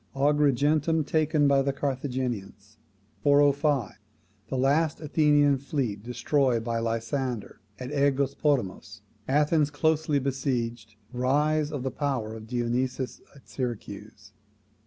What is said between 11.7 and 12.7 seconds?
of the power of